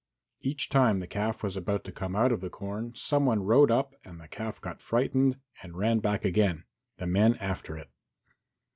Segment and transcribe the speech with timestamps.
[0.41, 3.69] Each time the calf was about to come out of the corn some one rode
[3.69, 6.63] up and the calf got frightened and ran back again,
[6.97, 7.91] the men after it.